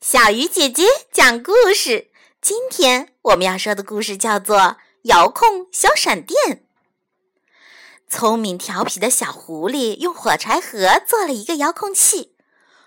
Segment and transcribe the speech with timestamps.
[0.00, 2.08] 小鱼姐姐讲故事。
[2.40, 4.56] 今天我们要说的故事叫做
[5.02, 6.38] 《遥控小闪电》。
[8.08, 12.36] 聪明调皮的小狐狸用火柴盒做了一个遥控器，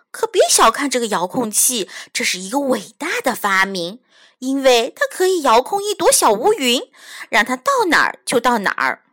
[0.10, 4.00] 可别小看这个遥控器，这是一个伟大的发明，
[4.40, 6.82] 因为它可以遥控一朵小乌云，
[7.30, 9.04] 让它到哪儿就到哪儿。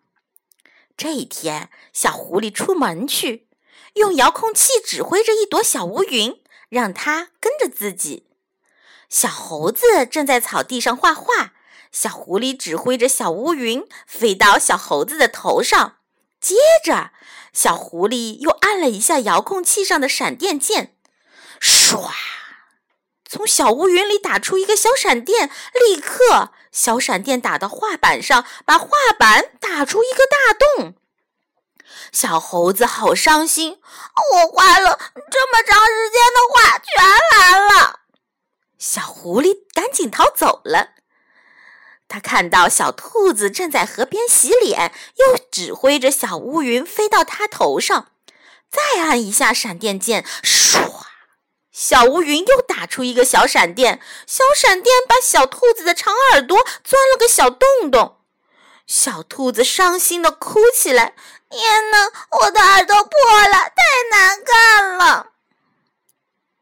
[0.96, 3.48] 这一天，小狐狸出门去，
[3.94, 6.40] 用遥控器指挥着一朵小乌云。
[6.68, 8.26] 让它跟着自己。
[9.08, 11.52] 小猴子正在草地上画画，
[11.90, 15.96] 小狐狸指挥着小乌云飞到小猴子的头上。
[16.40, 17.10] 接着，
[17.52, 20.94] 小狐狸又按了一下遥控器上的闪电键，
[21.60, 22.10] 唰，
[23.24, 28.88] 从小乌云里打出一个小闪电，立刻，小闪电打到画板上，把画
[29.18, 30.94] 板打出一个大洞。
[32.12, 33.80] 小猴子好伤心，
[34.34, 34.98] 我画了
[35.30, 36.94] 这么长时间的画全
[37.36, 38.00] 蓝了。
[38.78, 40.94] 小狐狸赶紧逃走了。
[42.08, 48.10] 他看到小兔子正在河边洗脸，又指挥着小乌云飞到它头上，
[48.68, 51.02] 再按一下闪电键，唰，
[51.70, 58.16] 小乌云又打出一个小闪电，小闪电把小兔子的长耳朵钻了个小洞洞。
[58.88, 61.14] 小兔子伤心的哭起来
[61.48, 62.10] ：“天哪，
[62.40, 63.10] 我的耳朵破
[63.46, 65.32] 了，太难看了！”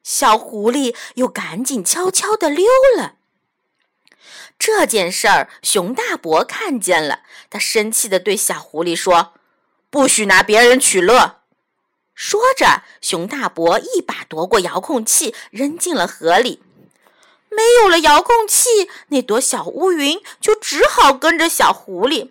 [0.03, 3.16] 小狐狸又赶紧悄悄的溜了。
[4.59, 9.35] 这件事儿，熊大伯看见了，他生气的对小狐狸说
[9.91, 11.41] ：“不许拿别人取乐！”
[12.15, 16.63] 说着，熊大伯一把夺过遥控器，扔进了河里。
[17.51, 22.31] 没有了遥控器，那朵小乌云就只好跟着小狐狸。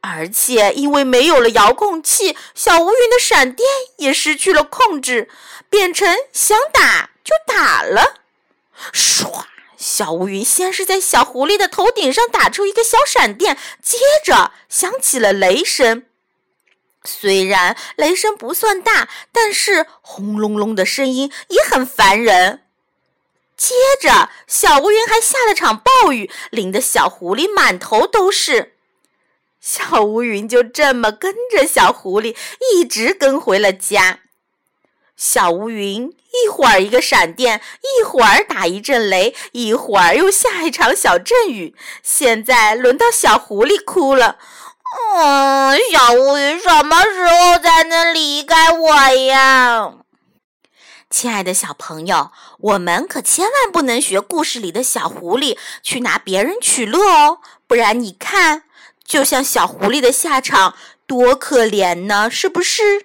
[0.00, 5.28] 而且因为没有了遥控器，小乌云的闪电也失去了控制，
[5.68, 8.19] 变成想打就打了。
[10.00, 16.06] 小乌云先是在小狐狸的头顶上打出一个小闪电，接着响起了雷声。
[17.04, 22.62] 虽然雷声不算大，但是轰隆隆的声音也很烦人。
[23.58, 28.76] 接着，小乌云还下了场暴雨，淋得小狐狸满头都是。
[29.60, 32.34] 小乌云就这么跟着小狐狸，
[32.72, 34.20] 一直跟回了家。
[35.20, 41.76] 小乌云一会儿一个闪电，一会儿打一阵雷，一会儿又下一场小阵雨。
[42.02, 44.38] 现在轮到小狐狸哭了。
[45.14, 49.92] 嗯，小乌云什么时候才能离开我呀？
[51.10, 58.62] 亲爱的小朋友，我们可千万不能学故事里的小狐狸去拿别人取乐哦，不然你看，
[59.04, 60.74] 就像小狐狸的下场
[61.06, 63.04] 多可怜呢，是不是？